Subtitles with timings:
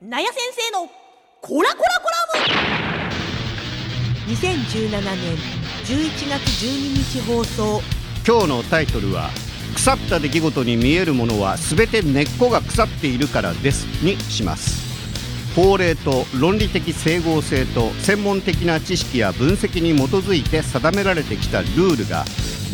[0.00, 0.88] なや先生の
[1.40, 3.12] コラコラコラム。
[4.32, 5.36] 2017年
[5.84, 7.80] 11月12日放送。
[8.24, 9.28] 今日のタイトルは
[9.74, 14.86] 腐った出来事に見えるものは全て根っこが腐っているからですにします。
[15.56, 22.24] 法令と論理的整合性と専門的な知識や分析に基づいて定められてきたルールが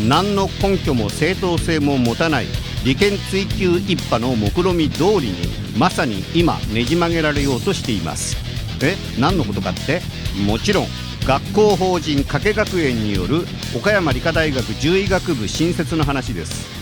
[0.06, 2.46] 何の根拠も正当性も持たない
[2.84, 8.36] 利権追求一派の目論見通りにまさに今ねじ曲げられようとしています。
[8.82, 10.00] え何のことかって？
[10.46, 10.86] もちろん
[11.26, 13.44] 学校法人加計学園による
[13.76, 16.74] 岡山理科大学獣医学部新設の話です。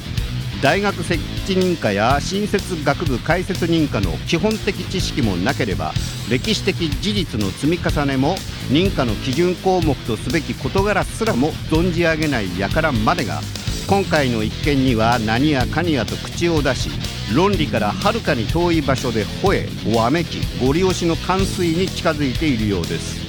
[0.62, 1.14] 大学設
[1.45, 5.92] 置認可や新設学部開設認可の基本的知識もなければ
[6.30, 8.36] 歴史的事実の積み重ねも
[8.70, 13.41] 認可の基準項目とすべき事柄すらも存じ上げない輩までが
[13.88, 16.91] 今回の一件には何やかにやと口を出し
[17.34, 23.22] 論理からはるかに遠い場所で吠えわめきご利用しの冠水に近づいているようです。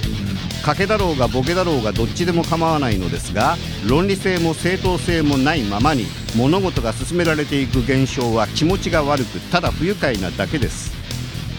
[0.63, 6.05] 賭けだろうがボケだろうがどっちでも構わないのですが論理性も正当性もないままに
[6.37, 10.91] 物事が進められていく現象は気持ちが悪くただ不愉快なだけです。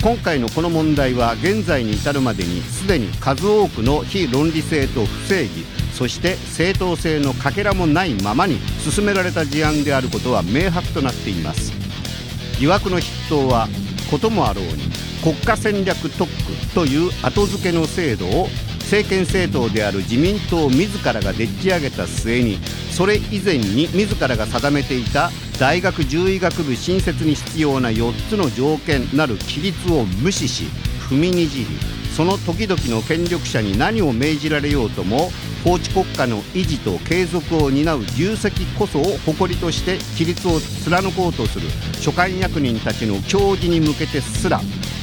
[0.02, 11.83] 今回のこの問題は現在に至るまでにすでに数多くの非論理性と不正義そして正当性のかけらもないままに進められた事案であることは明白となっています。
[12.60, 13.68] 疑惑の筆頭は
[14.10, 14.70] こともあろうに
[15.22, 18.48] 国家戦略特区という後付けの制度を
[18.80, 22.58] 政権政党である自民党自らがでっち上げた末に
[22.90, 30.64] それ以前に自らが定めていた大学獣医学部新設に必要な4つの条件なる規律を無視し
[31.08, 31.66] 踏みにじり
[32.14, 35.30] その時々の権力者に何を命じられようとも
[35.64, 41.66] 法治国家の維持と継続を担う重責こそを誇りとして規律を貫こうとする
[42.00, 44.60] 所管役人たちの教示に向けてすら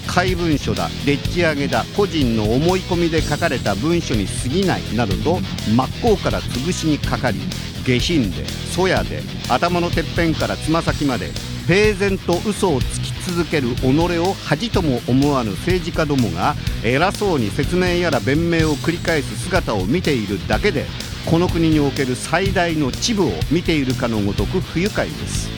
[0.08, 5.40] 怪文書だでっち上げだ個人の思い込みで書かれた文書に過ぎないなどと
[5.76, 7.40] 真っ向から潰しにかかり
[7.84, 11.32] 下品でそやで頭のてっぺんからつま先まで
[11.68, 13.86] 平然と嘘をつ続ける己
[14.20, 20.86] を恥とも思わぬ政治家どもが偉そうに説明やら弁明を繰り返す姿を見ているだけで
[21.30, 25.50] この国における最大の秩父を見ているかのごとく不愉快です。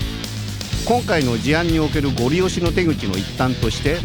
[0.85, 4.00] 今回の事案におけるご利用しの手口の一端として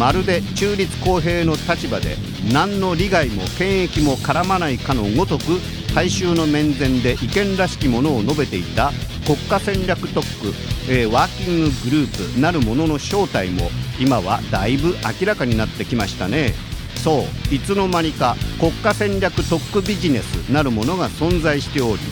[0.00, 2.16] まるで中立公平の立場で
[2.52, 5.60] 何の利害も権益も絡まないかのごとく
[5.94, 8.90] 大衆の面前で意見らしきものを述べていた
[9.26, 10.52] 国家戦略特区、
[10.88, 16.54] えー、ワーキンググループなるものの正体も今はだいぶ明らかになってきましたね。
[16.96, 22.02] そういつの間にか国家戦略特区ビジネスなるものが存在しており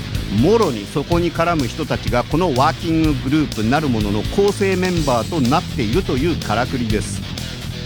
[0.42, 7.20] もろにそこに絡む人たちがこのワーキンググループなるものの構成メンバーとなっているというからくりです。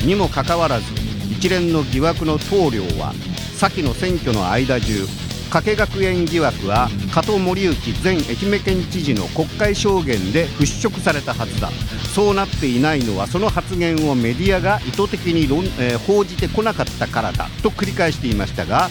[0.04, 0.84] にもかかわらず
[1.30, 3.12] 一連の疑惑の棟梁は
[3.56, 5.06] 先の選挙の間中
[5.50, 11.70] 加計学園疑惑は加藤森幸前愛媛県知事の国会証言で払拭されたはずだ。
[12.14, 18.88] そうなっていないのはその発言をメディアが意図的に論、えー、報じてこなかったからだと繰り返していましたが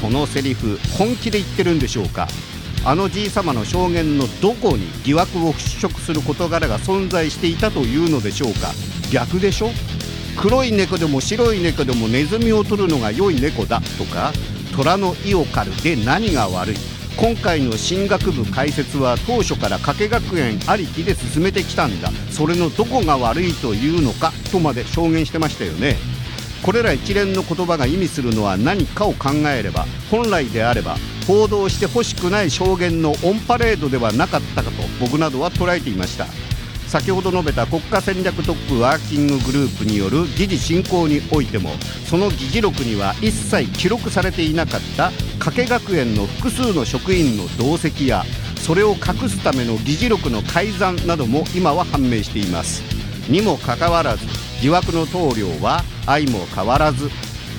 [0.00, 2.28] そのセリフ本気で言ってるんでしょうか。
[2.84, 8.72] あのじい様の証言のどこに疑惑を払拭する事柄が存在していたというのでしょうか。
[9.10, 9.70] 逆でしょ。
[10.36, 14.32] 黒い猫でも白い猫でもネズミを取るのが良い猫だとか
[14.76, 16.76] 虎の意を狩るで何が悪い。
[17.16, 22.10] 今回の進学部開設は当初から加計学園ありきで進めてきたんだ。
[22.30, 25.96] それのどこが悪いというのかとまで証言してましたよね。
[26.62, 36.26] これら一連の言葉が意味するのは何かを考えれば本来であれば報道してほしくない証言のオンパレードではなかったかと僕などは捉えていました。
[36.86, 41.70] 先ほど述べた国家戦略特区ワーキンググループによる議事進行においても
[42.08, 48.24] その議事録には一切記録されていなかった加計学園の複数の職員の同席や
[48.60, 52.82] それを隠すための議事録の改ざんなども今は判明しています。
[53.28, 54.24] にもかかわらず
[54.62, 57.10] 疑惑の棟梁は相も変わらず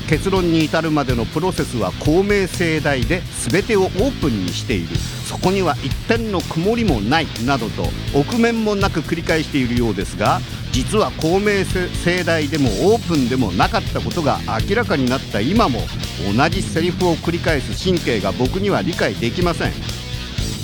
[0.08, 4.96] 結論に至るまでのプロセスは公明正大で全てをオープンにしている。
[5.28, 10.40] そこには一点の曇りもないなどと臆面もなく繰り返しているようですが
[10.72, 14.40] 実は公明正大でもオープンでもなかったことが
[14.70, 15.82] 明らかになった今も
[16.34, 19.74] 同じセリフを繰り返す神経が僕には理解できません。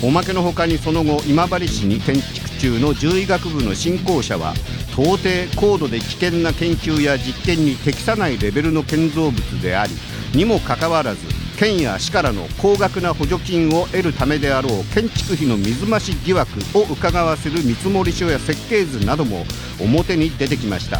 [0.02, 4.54] おまけのほかにその後今治市に建築中の獣医学部の新校舎は
[4.96, 9.94] 到底高度で危険な研究や実験に適さないレベルの建造物であり
[10.36, 11.22] にもかかわらず
[11.58, 19.46] 県や市からの高額な補助金を得るためであろう建築費の水増し疑惑を伺わせる見積書や設計図なども
[19.80, 21.00] 表に出てきました。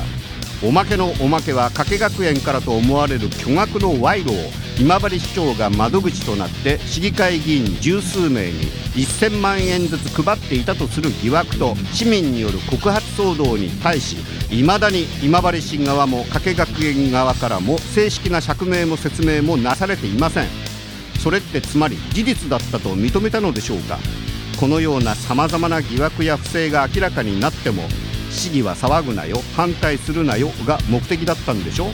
[0.66, 4.50] おまけのおまけは加計学園からと思われる巨額の賄賂を
[4.80, 14.18] 今治市長が窓口となって市議会議員十数名に1000万円ずつ配っていたとする疑惑と市民による告発騒動に対し
[14.52, 20.48] いまだに今治市側も加計学園側からも正式な釈明も説明もなされていません。
[21.20, 23.98] それってつまり事実だったと認めたのでしょうか。
[24.60, 27.84] このようなさまざまな疑惑や不正が明らかになっても
[28.30, 31.88] 市議は騒ぐなよ反対するなよが目的だったんでしょ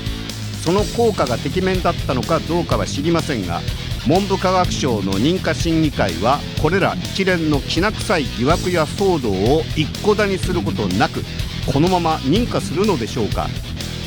[0.64, 3.62] その効果がてきめんだったのかどうかは知りませんが
[4.08, 11.24] 文部科学省の認可審議会はこれら一連のきな臭い疑惑や騒動を一戸だにすることなく
[11.72, 13.48] このまま認可するのでしょうか。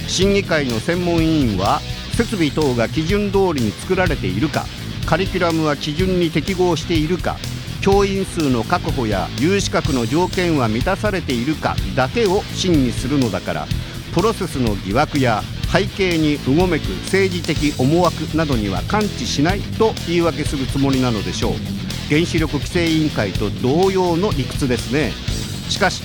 [0.09, 1.81] 審議会の専門委員は
[2.17, 4.67] 設備等が基準通りに作られているか
[5.07, 7.37] カリキュラムは基準に適合しているか
[7.81, 13.67] 教員数の確保や有資格の条件は満たされているかだけを審議するのだから
[14.15, 15.43] プロセスの疑惑や
[15.73, 21.53] 背景にうごめく政治的思惑などには関知しないと言い訳するつもりなのでしょう。
[22.11, 25.13] 原子力規制委員会と同様の理屈ですね。
[25.71, 26.03] しかし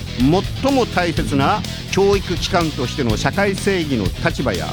[0.62, 1.60] 最も大切な
[1.92, 4.66] 教育機関としての社会正義の立場や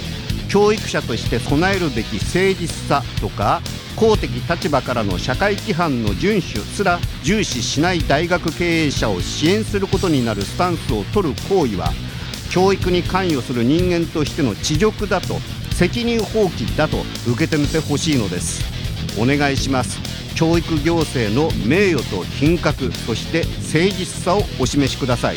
[0.48, 3.62] 教育者として備えるべき誠実さとか
[3.98, 11.92] 公的立場からの社会規範の遵守すら重視しない大学経営者を支援することになるスタンスを取る行為は
[12.56, 15.40] 教育に関与する人間としての恥辱だと
[15.74, 17.00] 責任放棄だと
[17.30, 18.64] 受け止めてほしいのです。
[19.20, 20.00] お願いします。
[20.36, 25.36] 教育行政の名誉と品格そして誠実さをお示しください。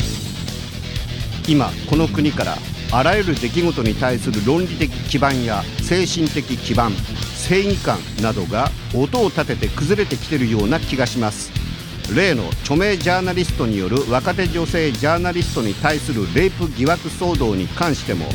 [1.49, 2.55] 今この国から
[2.93, 6.93] あらゆる出来事に対する論理的基盤や精神的基盤
[7.35, 11.58] 正義感などが音を立てて崩れてきているような気がします。
[12.15, 18.25] 例の著名ジャーナリストによる若手女性ジャーナリストに対するレイプ疑惑騒動に関しても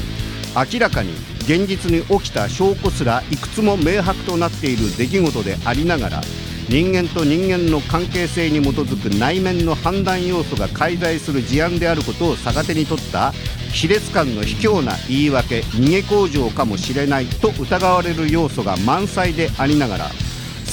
[0.55, 6.21] 明らかに現実に起きた証拠すらいくつも明白となっている出来事でありながら
[6.69, 13.33] 人間と人間の関係性に基づく内面の判断要素が介在する事案であることを逆手に取った
[13.73, 18.31] 卑劣感の卑怯な言い訳逃げ工場かもしれないと疑われる。
[18.31, 20.11] 要素が満載でありながら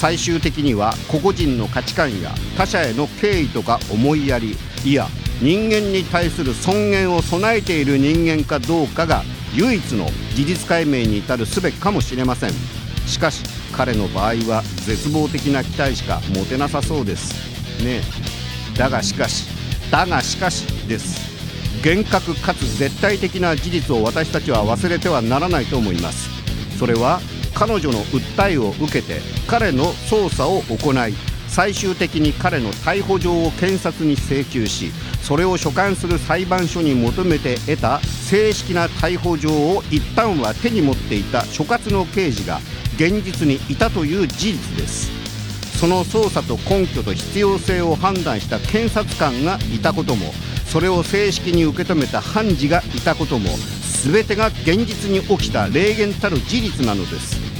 [0.02, 5.06] 最終的には個々人の価値観や他者への敬意とか思いやりいや
[5.44, 9.22] 人間に対する尊厳を備えている人間かどうかが
[9.54, 12.52] 唯一の事実解明に至るすべかもしれません。
[13.06, 13.44] しかし
[13.76, 17.84] 彼の場合は絶望的な期待しか持てなさそうです。
[17.84, 18.02] ね
[18.76, 19.46] だがしかし
[19.92, 21.30] だがしかしです。
[21.84, 26.28] 厳格かつ絶対的な事実を私たちは忘れてはならないと思います。
[26.80, 27.22] それは
[27.62, 31.14] 彼女の訴えを受けて彼の捜査を行い
[31.48, 34.92] 最終的に彼の逮捕状を検察に請求し
[35.22, 42.58] それを所管する裁判所に求めて得た正式な逮捕状を一旦は手に持っていた所轄の刑事が
[42.96, 45.12] 現実にいたという事実です。
[45.80, 50.34] その捜査と根拠と必要性を判断した検察官がいたことも
[50.66, 53.50] それを正式に受け止めた判事がいたことも
[54.04, 57.51] 全てが現実に起きた霊言たる事実なのです。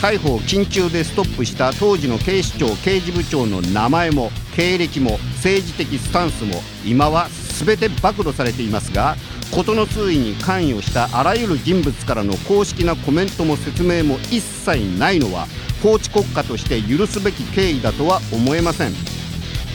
[0.00, 6.54] 逮捕を緊急でストップした当時の警視庁刑事部長の名前も経歴も政治的スタンスも
[6.86, 7.28] 今は
[7.64, 9.16] 全て暴露されていますが
[9.52, 15.46] 事の推移に関与したあらゆる人物からの公式なコメントも説明も一切ないのは
[15.82, 18.92] 法治国家として許すべき経緯だとは思えません。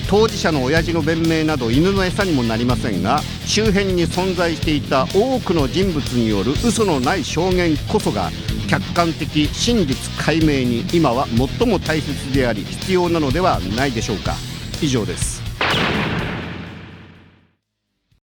[0.07, 8.29] 当事者の親父の弁明など犬の餌にもなりませんが周辺に存在していた多くの人物による嘘のない証言こそが
[8.67, 14.33] 客観的真実解明に今は最も大切であり必要なのではないでしょうか。
[14.81, 15.41] 以上です。